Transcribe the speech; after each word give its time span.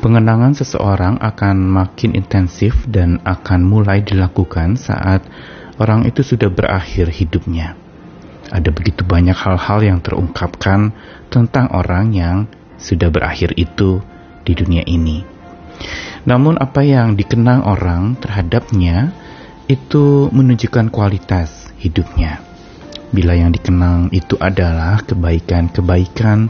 Pengenangan 0.00 0.56
seseorang 0.56 1.20
akan 1.20 1.60
makin 1.60 2.16
intensif 2.16 2.88
dan 2.88 3.20
akan 3.20 3.60
mulai 3.60 4.00
dilakukan 4.00 4.80
saat 4.80 5.20
orang 5.76 6.08
itu 6.08 6.24
sudah 6.24 6.48
berakhir 6.48 7.12
hidupnya. 7.12 7.76
Ada 8.48 8.72
begitu 8.72 9.04
banyak 9.04 9.36
hal-hal 9.36 9.84
yang 9.84 10.00
terungkapkan 10.00 10.96
tentang 11.28 11.68
orang 11.76 12.16
yang 12.16 12.48
sudah 12.80 13.12
berakhir 13.12 13.52
itu 13.60 14.00
di 14.40 14.56
dunia 14.56 14.88
ini. 14.88 15.20
Namun 16.24 16.56
apa 16.56 16.80
yang 16.80 17.12
dikenang 17.12 17.68
orang 17.68 18.16
terhadapnya 18.24 19.12
itu 19.68 20.32
menunjukkan 20.32 20.88
kualitas 20.88 21.68
hidupnya. 21.76 22.40
Bila 23.12 23.36
yang 23.36 23.52
dikenang 23.52 24.08
itu 24.16 24.40
adalah 24.40 25.04
kebaikan-kebaikan, 25.04 26.48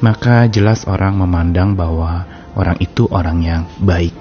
maka 0.00 0.48
jelas 0.48 0.88
orang 0.88 1.20
memandang 1.20 1.76
bahwa 1.76 2.35
orang 2.56 2.80
itu 2.80 3.04
orang 3.12 3.38
yang 3.44 3.62
baik. 3.78 4.12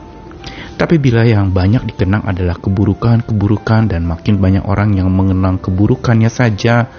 Tapi 0.76 1.00
bila 1.00 1.24
yang 1.24 1.56
banyak 1.56 1.88
dikenang 1.88 2.28
adalah 2.28 2.60
keburukan-keburukan 2.60 3.96
dan 3.96 4.04
makin 4.04 4.44
banyak 4.44 4.68
orang 4.68 4.92
yang 5.00 5.08
mengenang 5.08 5.56
keburukannya 5.58 6.28
saja, 6.28 6.92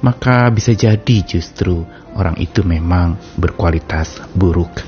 maka 0.00 0.48
bisa 0.48 0.72
jadi 0.72 1.16
justru 1.28 1.84
orang 2.16 2.40
itu 2.40 2.64
memang 2.64 3.20
berkualitas 3.36 4.24
buruk. 4.32 4.80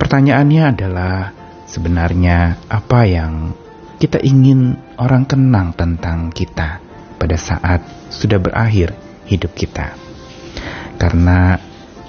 Pertanyaannya 0.00 0.62
adalah 0.72 1.30
sebenarnya 1.68 2.64
apa 2.66 3.00
yang 3.04 3.52
kita 4.00 4.24
ingin 4.24 4.80
orang 4.96 5.28
kenang 5.28 5.76
tentang 5.76 6.32
kita 6.32 6.80
pada 7.20 7.36
saat 7.36 7.84
sudah 8.08 8.40
berakhir 8.40 8.96
hidup 9.28 9.52
kita. 9.52 9.94
Karena 10.96 11.58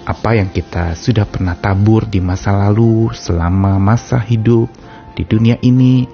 apa 0.06 0.38
yang 0.38 0.54
kita 0.54 0.94
sudah 0.94 1.26
pernah 1.26 1.58
tabur 1.58 2.06
di 2.06 2.22
masa 2.22 2.54
lalu 2.54 3.10
selama 3.18 3.82
masa 3.82 4.22
hidup 4.22 4.70
di 5.18 5.26
dunia 5.26 5.58
ini 5.66 6.06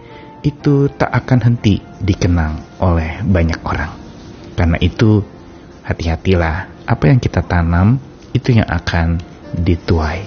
itu 0.47 0.87
tak 0.95 1.11
akan 1.11 1.39
henti 1.51 1.83
dikenang 1.99 2.79
oleh 2.79 3.19
banyak 3.19 3.59
orang. 3.67 3.91
Karena 4.55 4.79
itu 4.79 5.19
hati-hatilah 5.83 6.87
apa 6.87 7.03
yang 7.03 7.19
kita 7.19 7.43
tanam 7.43 7.99
itu 8.31 8.55
yang 8.55 8.65
akan 8.71 9.19
dituai. 9.59 10.23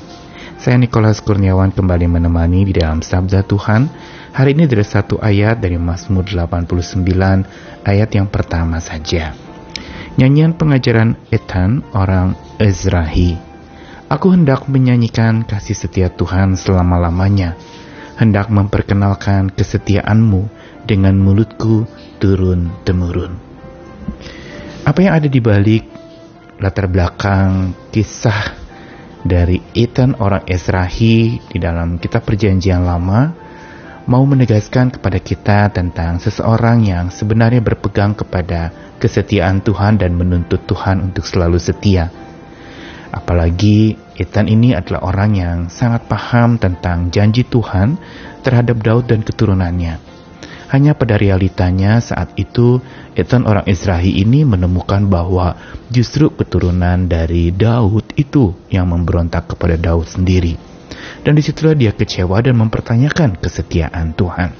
Saya 0.60 0.76
Nikolas 0.76 1.24
Kurniawan 1.24 1.72
kembali 1.72 2.04
menemani 2.04 2.68
di 2.68 2.76
dalam 2.76 3.00
Sabda 3.00 3.48
Tuhan. 3.48 3.88
Hari 4.36 4.52
ini 4.52 4.68
dari 4.68 4.84
satu 4.84 5.16
ayat 5.24 5.56
dari 5.56 5.80
Mazmur 5.80 6.28
89 6.28 7.00
ayat 7.80 8.10
yang 8.12 8.28
pertama 8.28 8.76
saja. 8.76 9.32
Nyanyian 10.20 10.52
pengajaran 10.52 11.16
Ethan 11.32 11.80
orang 11.96 12.36
Ezrahi 12.60 13.53
Aku 14.14 14.30
hendak 14.30 14.70
menyanyikan 14.70 15.42
kasih 15.42 15.74
setia 15.74 16.06
Tuhan 16.06 16.54
selama-lamanya, 16.54 17.58
hendak 18.14 18.46
memperkenalkan 18.46 19.50
kesetiaanmu 19.50 20.46
dengan 20.86 21.18
mulutku 21.18 21.82
turun-temurun. 22.22 23.34
Apa 24.86 24.98
yang 25.02 25.18
ada 25.18 25.26
di 25.26 25.42
balik 25.42 25.82
latar 26.62 26.86
belakang 26.86 27.74
kisah 27.90 28.54
dari 29.26 29.58
Ethan 29.74 30.14
orang 30.22 30.46
Esrahi 30.46 31.42
di 31.50 31.58
dalam 31.58 31.98
kitab 31.98 32.22
perjanjian 32.22 32.86
lama 32.86 33.34
mau 34.06 34.22
menegaskan 34.22 34.94
kepada 34.94 35.18
kita 35.18 35.74
tentang 35.74 36.22
seseorang 36.22 36.86
yang 36.86 37.10
sebenarnya 37.10 37.66
berpegang 37.66 38.14
kepada 38.14 38.94
kesetiaan 39.02 39.58
Tuhan 39.58 39.98
dan 39.98 40.14
menuntut 40.14 40.62
Tuhan 40.70 41.02
untuk 41.02 41.26
selalu 41.26 41.58
setia 41.58 42.14
Apalagi 43.14 43.94
Ethan 44.14 44.46
ini 44.46 44.78
adalah 44.78 45.10
orang 45.10 45.30
yang 45.34 45.58
sangat 45.66 46.06
paham 46.06 46.54
tentang 46.54 47.10
janji 47.10 47.42
Tuhan 47.42 47.98
terhadap 48.46 48.78
Daud 48.78 49.10
dan 49.10 49.26
keturunannya. 49.26 49.98
Hanya 50.70 50.94
pada 50.94 51.18
realitanya 51.18 51.98
saat 51.98 52.34
itu 52.38 52.78
Ethan 53.18 53.46
orang 53.46 53.66
Israel 53.66 54.06
ini 54.06 54.46
menemukan 54.46 55.06
bahwa 55.06 55.58
justru 55.90 56.30
keturunan 56.30 57.10
dari 57.10 57.50
Daud 57.50 58.14
itu 58.14 58.54
yang 58.70 58.90
memberontak 58.90 59.54
kepada 59.54 59.74
Daud 59.74 60.06
sendiri. 60.06 60.58
Dan 61.26 61.34
di 61.34 61.42
situlah 61.42 61.74
dia 61.74 61.90
kecewa 61.90 62.38
dan 62.38 62.54
mempertanyakan 62.58 63.38
kesetiaan 63.38 64.14
Tuhan. 64.14 64.50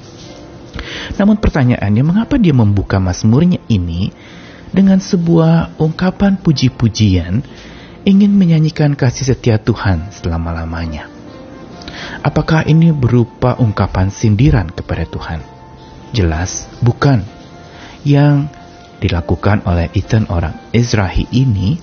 Namun 1.15 1.39
pertanyaannya 1.39 2.03
mengapa 2.03 2.35
dia 2.39 2.55
membuka 2.55 2.99
mazmurnya 2.99 3.63
ini 3.71 4.11
dengan 4.75 4.99
sebuah 4.99 5.79
ungkapan 5.79 6.43
puji-pujian 6.43 7.43
ingin 8.05 8.37
menyanyikan 8.37 8.93
kasih 8.93 9.33
setia 9.33 9.57
Tuhan 9.57 10.13
selama-lamanya. 10.13 11.09
Apakah 12.21 12.65
ini 12.69 12.93
berupa 12.93 13.57
ungkapan 13.57 14.13
sindiran 14.13 14.69
kepada 14.69 15.09
Tuhan? 15.09 15.41
Jelas 16.13 16.69
bukan. 16.85 17.25
Yang 18.05 18.53
dilakukan 19.01 19.65
oleh 19.65 19.89
Ethan 19.97 20.29
orang 20.29 20.53
Israel 20.77 21.25
ini 21.33 21.81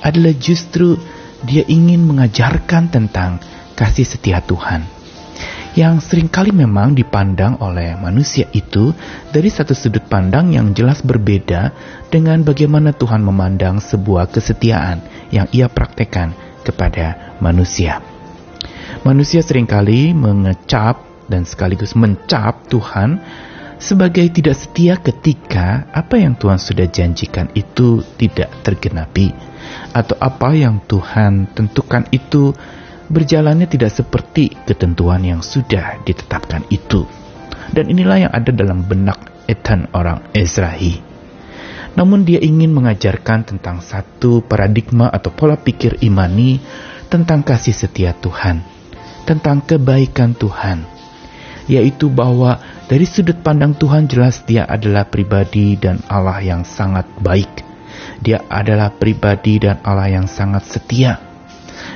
adalah 0.00 0.32
justru 0.36 0.96
dia 1.44 1.64
ingin 1.68 2.04
mengajarkan 2.08 2.88
tentang 2.88 3.40
kasih 3.76 4.08
setia 4.08 4.40
Tuhan 4.40 4.98
yang 5.78 6.02
sering 6.02 6.26
kali 6.26 6.50
memang 6.50 6.98
dipandang 6.98 7.62
oleh 7.62 7.94
manusia 7.94 8.50
itu 8.50 8.90
dari 9.30 9.46
satu 9.46 9.78
sudut 9.78 10.02
pandang 10.10 10.50
yang 10.50 10.74
jelas 10.74 11.06
berbeda 11.06 11.70
dengan 12.10 12.42
bagaimana 12.42 12.90
Tuhan 12.90 13.22
memandang 13.22 13.78
sebuah 13.78 14.26
kesetiaan 14.26 14.98
yang 15.34 15.46
ia 15.52 15.68
praktekkan 15.68 16.32
kepada 16.64 17.36
manusia. 17.40 18.00
Manusia 19.06 19.44
sering 19.44 19.68
kali 19.68 20.12
mengecap 20.12 21.04
dan 21.28 21.44
sekaligus 21.44 21.92
mencap 21.94 22.66
Tuhan 22.66 23.20
sebagai 23.78 24.26
tidak 24.34 24.58
setia 24.58 24.98
ketika 24.98 25.86
apa 25.94 26.18
yang 26.18 26.34
Tuhan 26.34 26.58
sudah 26.58 26.90
janjikan 26.90 27.46
itu 27.54 28.02
tidak 28.18 28.50
tergenapi 28.66 29.30
atau 29.94 30.18
apa 30.18 30.50
yang 30.56 30.82
Tuhan 30.82 31.54
tentukan 31.54 32.10
itu 32.10 32.50
berjalannya 33.08 33.70
tidak 33.70 33.94
seperti 33.94 34.52
ketentuan 34.68 35.24
yang 35.24 35.40
sudah 35.40 36.00
ditetapkan 36.04 36.66
itu. 36.68 37.08
Dan 37.72 37.92
inilah 37.92 38.28
yang 38.28 38.32
ada 38.32 38.48
dalam 38.52 38.84
benak 38.84 39.32
Ethan 39.48 39.88
orang 39.92 40.24
Ezrahi. 40.32 41.07
Namun 41.98 42.22
dia 42.22 42.38
ingin 42.38 42.70
mengajarkan 42.70 43.42
tentang 43.42 43.82
satu 43.82 44.46
paradigma 44.46 45.10
atau 45.10 45.34
pola 45.34 45.58
pikir 45.58 45.98
imani 45.98 46.62
tentang 47.10 47.42
kasih 47.42 47.74
setia 47.74 48.14
Tuhan, 48.14 48.62
tentang 49.26 49.66
kebaikan 49.66 50.38
Tuhan, 50.38 50.86
yaitu 51.66 52.06
bahwa 52.06 52.62
dari 52.86 53.02
sudut 53.02 53.42
pandang 53.42 53.74
Tuhan 53.74 54.06
jelas 54.06 54.46
dia 54.46 54.62
adalah 54.62 55.10
pribadi 55.10 55.74
dan 55.74 55.98
Allah 56.06 56.38
yang 56.38 56.62
sangat 56.62 57.10
baik. 57.18 57.66
Dia 58.22 58.46
adalah 58.46 58.94
pribadi 58.94 59.58
dan 59.58 59.82
Allah 59.82 60.22
yang 60.22 60.30
sangat 60.30 60.70
setia 60.70 61.18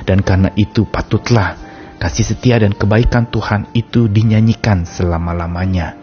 dan 0.03 0.19
karena 0.19 0.51
itu 0.59 0.83
patutlah 0.83 1.55
kasih 1.99 2.35
setia 2.35 2.59
dan 2.59 2.75
kebaikan 2.75 3.31
Tuhan 3.31 3.71
itu 3.71 4.11
dinyanyikan 4.11 4.83
selama-lamanya. 4.83 5.95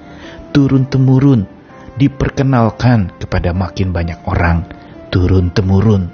Turun-temurun, 0.56 1.59
diperkenalkan 2.00 3.12
kepada 3.20 3.52
makin 3.52 3.92
banyak 3.92 4.16
orang. 4.24 4.64
Turun-temurun. 5.12 6.08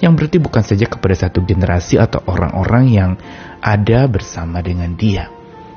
Yang 0.00 0.12
berarti 0.16 0.38
bukan 0.40 0.64
saja 0.64 0.86
kepada 0.88 1.14
satu 1.14 1.44
generasi 1.44 2.00
atau 2.00 2.24
orang-orang 2.24 2.84
yang 2.88 3.10
ada 3.60 4.08
bersama 4.08 4.64
dengan 4.64 4.96
dia. 4.96 5.28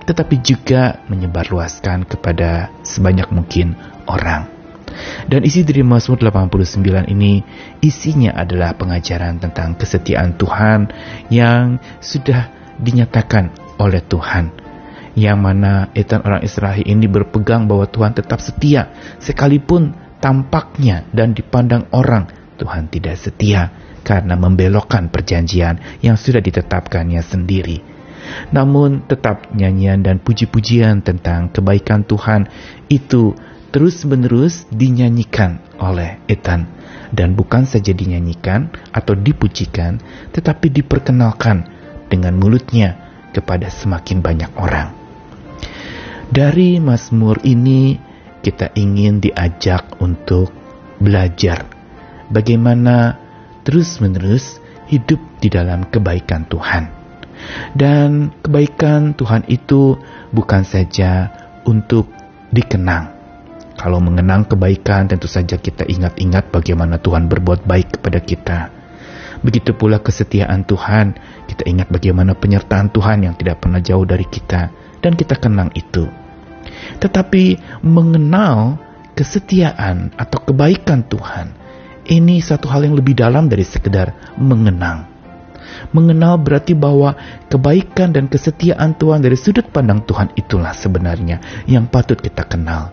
Tetapi 0.06 0.40
juga 0.40 1.04
menyebarluaskan 1.12 2.08
kepada 2.08 2.72
sebanyak 2.86 3.28
mungkin 3.34 3.76
orang. 4.08 4.56
Dan 5.28 5.44
isi 5.44 5.66
dari 5.66 5.84
Mazmur 5.84 6.22
89 6.22 7.12
ini 7.12 7.44
isinya 7.84 8.32
adalah 8.38 8.78
pengajaran 8.78 9.42
tentang 9.44 9.76
kesetiaan 9.76 10.40
Tuhan 10.40 10.88
yang 11.28 11.82
sudah 12.00 12.48
dinyatakan 12.80 13.52
oleh 13.82 14.00
Tuhan. 14.06 14.65
Yang 15.16 15.40
mana 15.40 15.74
etan 15.96 16.22
orang 16.28 16.44
Israel 16.44 16.84
ini 16.84 17.08
berpegang 17.08 17.72
bahwa 17.72 17.88
Tuhan 17.88 18.12
tetap 18.12 18.44
setia 18.44 18.92
sekalipun 19.24 19.96
tampaknya 20.20 21.08
dan 21.16 21.32
dipandang 21.32 21.88
orang 21.96 22.28
Tuhan 22.60 22.92
tidak 22.92 23.16
setia 23.20 23.72
karena 24.04 24.36
membelokkan 24.36 25.12
perjanjian 25.12 26.00
yang 26.04 26.16
sudah 26.16 26.40
ditetapkannya 26.40 27.20
sendiri. 27.24 27.80
Namun 28.52 29.06
tetap 29.06 29.54
nyanyian 29.54 30.02
dan 30.02 30.18
puji-pujian 30.18 31.06
tentang 31.06 31.54
kebaikan 31.54 32.04
Tuhan 32.04 32.50
itu 32.90 33.38
terus-menerus 33.70 34.66
dinyanyikan 34.72 35.62
oleh 35.78 36.24
Ethan 36.26 36.66
dan 37.14 37.38
bukan 37.38 37.68
saja 37.70 37.92
dinyanyikan 37.92 38.72
atau 38.96 39.14
dipujikan 39.14 40.00
tetapi 40.32 40.74
diperkenalkan 40.74 41.70
dengan 42.08 42.34
mulutnya 42.40 42.98
kepada 43.36 43.68
semakin 43.68 44.24
banyak 44.24 44.52
orang. 44.58 45.05
Dari 46.26 46.82
Mazmur 46.82 47.38
ini 47.46 48.02
kita 48.42 48.74
ingin 48.74 49.22
diajak 49.22 50.02
untuk 50.02 50.50
belajar 50.98 51.70
bagaimana 52.34 53.14
terus-menerus 53.62 54.58
hidup 54.90 55.22
di 55.38 55.54
dalam 55.54 55.86
kebaikan 55.86 56.50
Tuhan. 56.50 56.90
Dan 57.78 58.34
kebaikan 58.42 59.14
Tuhan 59.14 59.46
itu 59.54 60.02
bukan 60.34 60.66
saja 60.66 61.30
untuk 61.70 62.10
dikenang. 62.50 63.14
Kalau 63.78 64.02
mengenang 64.02 64.50
kebaikan, 64.50 65.06
tentu 65.06 65.30
saja 65.30 65.62
kita 65.62 65.86
ingat-ingat 65.86 66.50
bagaimana 66.50 66.98
Tuhan 66.98 67.30
berbuat 67.30 67.70
baik 67.70 68.00
kepada 68.00 68.20
kita. 68.24 68.60
Begitu 69.46 69.78
pula 69.78 70.02
kesetiaan 70.02 70.66
Tuhan, 70.66 71.14
kita 71.46 71.70
ingat 71.70 71.92
bagaimana 71.94 72.34
penyertaan 72.34 72.90
Tuhan 72.90 73.30
yang 73.30 73.38
tidak 73.38 73.62
pernah 73.62 73.84
jauh 73.84 74.08
dari 74.08 74.26
kita, 74.26 74.85
dan 75.06 75.14
kita 75.14 75.38
kenang 75.38 75.70
itu. 75.78 76.10
Tetapi 76.98 77.62
mengenal 77.86 78.82
kesetiaan 79.14 80.10
atau 80.18 80.42
kebaikan 80.42 81.06
Tuhan, 81.06 81.54
ini 82.10 82.42
satu 82.42 82.66
hal 82.66 82.90
yang 82.90 82.98
lebih 82.98 83.14
dalam 83.14 83.46
dari 83.46 83.62
sekedar 83.62 84.34
mengenang. 84.42 85.14
Mengenal 85.94 86.42
berarti 86.42 86.74
bahwa 86.74 87.14
kebaikan 87.46 88.10
dan 88.10 88.26
kesetiaan 88.26 88.98
Tuhan 88.98 89.22
dari 89.22 89.38
sudut 89.38 89.70
pandang 89.70 90.02
Tuhan 90.02 90.34
itulah 90.34 90.74
sebenarnya 90.74 91.66
yang 91.70 91.86
patut 91.86 92.18
kita 92.18 92.42
kenal. 92.46 92.90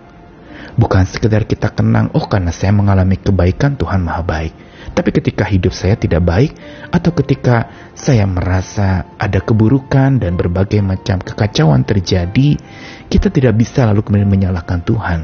Bukan 0.72 1.04
sekedar 1.04 1.44
kita 1.44 1.68
kenang, 1.72 2.12
oh 2.16 2.24
karena 2.24 2.48
saya 2.48 2.72
mengalami 2.72 3.20
kebaikan 3.20 3.76
Tuhan 3.76 4.00
maha 4.04 4.24
baik. 4.24 4.54
Tapi 4.92 5.10
ketika 5.10 5.48
hidup 5.48 5.72
saya 5.72 5.96
tidak 5.96 6.22
baik, 6.24 6.52
atau 6.92 7.16
ketika 7.16 7.68
saya 7.96 8.28
merasa 8.28 9.08
ada 9.16 9.40
keburukan 9.40 10.20
dan 10.20 10.36
berbagai 10.36 10.84
macam 10.84 11.16
kekacauan 11.20 11.82
terjadi, 11.82 12.60
kita 13.08 13.32
tidak 13.32 13.56
bisa 13.56 13.88
lalu 13.88 14.04
kemudian 14.04 14.28
menyalahkan 14.28 14.84
Tuhan. 14.84 15.20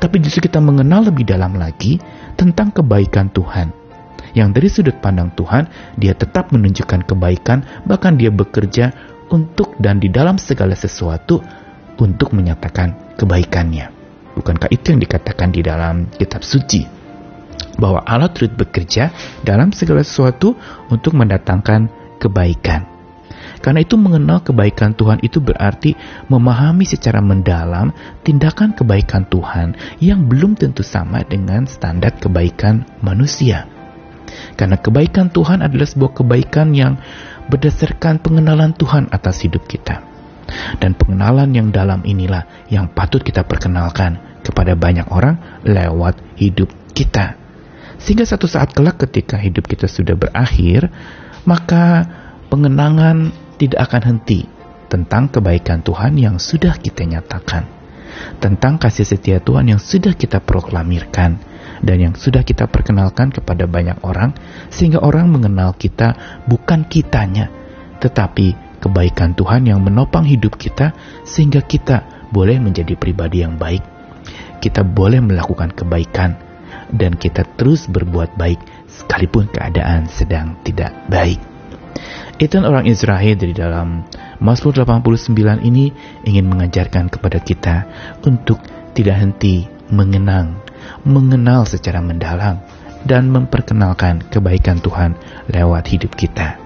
Tapi 0.00 0.16
justru 0.20 0.48
kita 0.48 0.60
mengenal 0.60 1.08
lebih 1.08 1.28
dalam 1.28 1.56
lagi 1.56 2.00
tentang 2.36 2.72
kebaikan 2.72 3.28
Tuhan 3.32 3.88
yang 4.36 4.52
dari 4.52 4.68
sudut 4.68 4.96
pandang 5.00 5.32
Tuhan 5.32 5.96
dia 5.96 6.12
tetap 6.12 6.52
menunjukkan 6.52 7.04
kebaikan 7.08 7.84
bahkan 7.88 8.14
dia 8.14 8.28
bekerja 8.28 8.92
untuk 9.28 9.76
dan 9.82 10.00
di 10.00 10.08
dalam 10.08 10.40
segala 10.40 10.72
sesuatu 10.72 11.40
untuk 12.00 12.32
menyatakan 12.32 13.16
kebaikannya. 13.18 13.92
Bukankah 14.38 14.70
itu 14.70 14.94
yang 14.94 15.00
dikatakan 15.02 15.50
di 15.50 15.60
dalam 15.66 16.06
kitab 16.14 16.46
suci? 16.46 16.86
Bahwa 17.78 18.02
Allah 18.02 18.30
turut 18.30 18.54
bekerja 18.54 19.14
dalam 19.46 19.70
segala 19.70 20.02
sesuatu 20.02 20.58
untuk 20.90 21.14
mendatangkan 21.14 21.90
kebaikan. 22.18 22.98
Karena 23.58 23.82
itu 23.82 23.98
mengenal 23.98 24.42
kebaikan 24.46 24.94
Tuhan 24.94 25.18
itu 25.22 25.42
berarti 25.42 25.98
memahami 26.30 26.86
secara 26.86 27.18
mendalam 27.18 27.90
tindakan 28.22 28.74
kebaikan 28.74 29.26
Tuhan 29.26 29.74
yang 29.98 30.30
belum 30.30 30.54
tentu 30.54 30.86
sama 30.86 31.26
dengan 31.26 31.66
standar 31.66 32.14
kebaikan 32.22 32.86
manusia. 33.02 33.66
Karena 34.54 34.78
kebaikan 34.78 35.34
Tuhan 35.34 35.64
adalah 35.64 35.88
sebuah 35.88 36.12
kebaikan 36.22 36.70
yang 36.76 37.00
berdasarkan 37.50 38.22
pengenalan 38.22 38.76
Tuhan 38.76 39.10
atas 39.10 39.42
hidup 39.42 39.66
kita. 39.66 40.04
Dan 40.80 40.96
pengenalan 40.96 41.52
yang 41.52 41.68
dalam 41.68 42.00
inilah 42.06 42.68
yang 42.72 42.88
patut 42.88 43.20
kita 43.20 43.44
perkenalkan 43.44 44.40
kepada 44.40 44.72
banyak 44.72 45.04
orang 45.12 45.60
lewat 45.66 46.20
hidup 46.40 46.72
kita. 46.96 47.47
Sehingga 47.98 48.24
satu 48.24 48.46
saat 48.46 48.72
kelak 48.72 49.02
ketika 49.02 49.36
hidup 49.38 49.66
kita 49.66 49.90
sudah 49.90 50.14
berakhir, 50.14 50.88
maka 51.44 52.06
pengenangan 52.48 53.34
tidak 53.58 53.90
akan 53.90 54.02
henti 54.14 54.46
tentang 54.88 55.28
kebaikan 55.28 55.84
Tuhan 55.84 56.16
yang 56.16 56.40
sudah 56.40 56.78
kita 56.78 57.04
nyatakan, 57.04 57.66
tentang 58.40 58.80
kasih 58.80 59.04
setia 59.04 59.42
Tuhan 59.42 59.68
yang 59.74 59.82
sudah 59.82 60.14
kita 60.14 60.40
proklamirkan, 60.40 61.36
dan 61.82 61.96
yang 61.98 62.14
sudah 62.18 62.42
kita 62.42 62.66
perkenalkan 62.66 63.30
kepada 63.30 63.70
banyak 63.70 64.02
orang 64.02 64.34
sehingga 64.66 64.98
orang 64.98 65.30
mengenal 65.30 65.78
kita 65.78 66.42
bukan 66.50 66.82
kitanya 66.90 67.46
tetapi 67.98 68.78
kebaikan 68.78 69.34
Tuhan 69.34 69.66
yang 69.66 69.82
menopang 69.82 70.22
hidup 70.22 70.54
kita 70.54 70.94
sehingga 71.26 71.62
kita 71.62 72.30
boleh 72.30 72.62
menjadi 72.62 72.94
pribadi 72.94 73.42
yang 73.42 73.58
baik. 73.58 73.82
Kita 74.58 74.86
boleh 74.86 75.22
melakukan 75.22 75.74
kebaikan 75.74 76.47
dan 76.94 77.16
kita 77.16 77.44
terus 77.56 77.88
berbuat 77.90 78.36
baik 78.36 78.60
sekalipun 78.88 79.48
keadaan 79.50 80.08
sedang 80.08 80.56
tidak 80.64 80.92
baik 81.08 81.40
itu 82.38 82.54
orang 82.62 82.86
Israel 82.86 83.34
dari 83.34 83.50
dalam 83.50 84.06
Mazmur 84.38 84.70
89 84.86 85.34
ini 85.66 85.90
ingin 86.22 86.46
mengajarkan 86.46 87.10
kepada 87.10 87.42
kita 87.42 87.76
untuk 88.22 88.62
tidak 88.94 89.18
henti 89.18 89.66
mengenang 89.90 90.62
mengenal 91.02 91.66
secara 91.66 91.98
mendalam 91.98 92.62
dan 93.02 93.26
memperkenalkan 93.30 94.22
kebaikan 94.30 94.78
Tuhan 94.78 95.18
lewat 95.50 95.84
hidup 95.90 96.14
kita. 96.14 96.58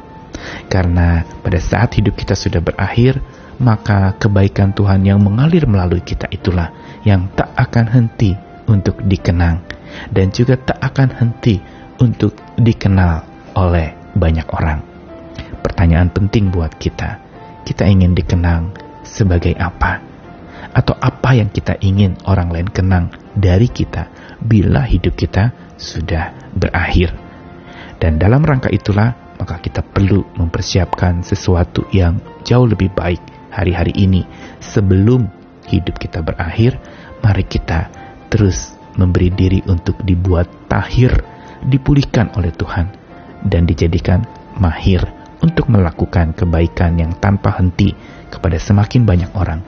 Karena 0.68 1.24
pada 1.40 1.60
saat 1.60 1.96
hidup 1.96 2.16
kita 2.16 2.36
sudah 2.36 2.60
berakhir, 2.60 3.20
maka 3.60 4.16
kebaikan 4.16 4.76
Tuhan 4.76 5.04
yang 5.06 5.24
mengalir 5.24 5.68
melalui 5.68 6.04
kita 6.04 6.26
itulah 6.32 6.72
yang 7.06 7.30
tak 7.32 7.52
akan 7.54 7.86
henti 7.88 8.34
untuk 8.66 9.00
dikenang 9.04 9.62
dan 10.10 10.32
juga 10.32 10.58
tak 10.58 10.78
akan 10.80 11.08
henti 11.12 11.60
untuk 12.00 12.34
dikenal 12.58 13.24
oleh 13.56 13.94
banyak 14.16 14.48
orang. 14.52 14.80
Pertanyaan 15.62 16.10
penting 16.10 16.50
buat 16.50 16.74
kita, 16.76 17.20
kita 17.62 17.86
ingin 17.86 18.12
dikenang 18.16 18.74
sebagai 19.06 19.54
apa? 19.56 20.02
Atau 20.72 20.96
apa 20.96 21.36
yang 21.36 21.52
kita 21.52 21.76
ingin 21.84 22.16
orang 22.24 22.48
lain 22.48 22.68
kenang 22.72 23.12
dari 23.36 23.68
kita 23.68 24.08
bila 24.40 24.82
hidup 24.84 25.14
kita 25.14 25.52
sudah 25.76 26.32
berakhir. 26.56 27.12
Dan 28.00 28.18
dalam 28.18 28.42
rangka 28.42 28.72
itulah 28.72 29.36
maka 29.42 29.58
kita 29.58 29.82
perlu 29.82 30.22
mempersiapkan 30.38 31.26
sesuatu 31.26 31.86
yang 31.90 32.18
jauh 32.46 32.66
lebih 32.66 32.94
baik 32.94 33.18
hari-hari 33.50 33.90
ini 33.98 34.22
sebelum 34.62 35.26
hidup 35.66 35.98
kita 35.98 36.22
berakhir. 36.22 36.78
Mari 37.22 37.44
kita 37.46 37.90
terus 38.30 38.74
memberi 38.96 39.32
diri 39.32 39.60
untuk 39.68 40.00
dibuat 40.04 40.68
tahir, 40.68 41.12
dipulihkan 41.64 42.34
oleh 42.36 42.52
Tuhan 42.52 42.86
dan 43.46 43.66
dijadikan 43.66 44.22
mahir 44.58 45.02
untuk 45.42 45.68
melakukan 45.68 46.32
kebaikan 46.36 46.98
yang 46.98 47.12
tanpa 47.18 47.58
henti 47.58 47.92
kepada 48.30 48.56
semakin 48.56 49.02
banyak 49.02 49.30
orang 49.34 49.60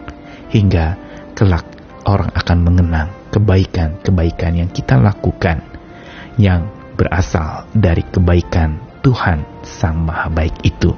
hingga 0.55 0.95
kelak 1.35 1.67
orang 2.07 2.31
akan 2.37 2.59
mengenang 2.63 3.09
kebaikan-kebaikan 3.35 4.53
yang 4.55 4.71
kita 4.71 4.95
lakukan 4.95 5.59
yang 6.39 6.71
berasal 6.95 7.67
dari 7.75 8.07
kebaikan 8.07 8.79
Tuhan 9.03 9.43
Sang 9.67 9.99
Maha 10.07 10.31
Baik 10.31 10.55
itu. 10.63 10.95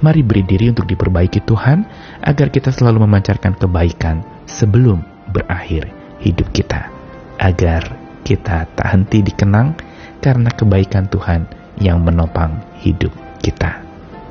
Mari 0.00 0.22
beri 0.22 0.42
diri 0.46 0.70
untuk 0.70 0.86
diperbaiki 0.86 1.42
Tuhan 1.44 1.84
agar 2.22 2.48
kita 2.48 2.70
selalu 2.70 3.04
memancarkan 3.06 3.58
kebaikan 3.58 4.22
sebelum 4.46 5.02
berakhir 5.30 5.90
hidup 6.22 6.48
kita. 6.54 6.99
Agar 7.40 7.96
kita 8.20 8.68
tak 8.76 8.86
henti 8.92 9.24
dikenang 9.24 9.72
karena 10.20 10.52
kebaikan 10.52 11.08
Tuhan 11.08 11.48
yang 11.80 12.04
menopang 12.04 12.60
hidup 12.84 13.10
kita. 13.40 13.80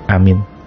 Amin. 0.05 0.58